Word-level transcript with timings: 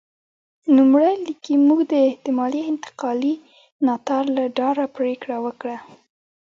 نوموړی 0.75 1.15
لیکي 1.27 1.53
موږ 1.67 1.79
د 1.91 1.93
احتمالي 2.09 2.61
انتقالي 2.71 3.33
ناتار 3.85 4.23
له 4.37 4.43
ډاره 4.57 4.85
پرېکړه 4.97 5.37
وکړه. 5.45 5.77